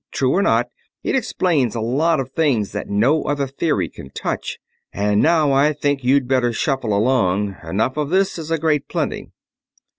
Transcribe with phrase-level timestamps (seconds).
[0.11, 0.65] True or not,
[1.03, 4.57] it explains a lot of things that no other theory can touch.
[4.91, 9.29] And now I think you'd better shuffle along; enough of this is a great plenty!"